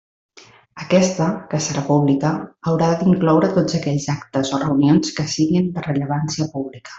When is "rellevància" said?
5.91-6.51